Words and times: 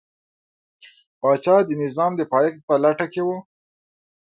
پاچا 1.19 1.55
د 1.65 1.69
نظام 1.83 2.11
د 2.17 2.21
پایښت 2.31 2.59
په 2.67 2.73
لټه 2.83 3.05
کې 3.13 3.21
و. 3.25 3.29